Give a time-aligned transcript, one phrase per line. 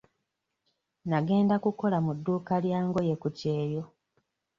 [1.09, 3.83] Nagenda kukola mu dduuka lya ngoye ku kyeyo.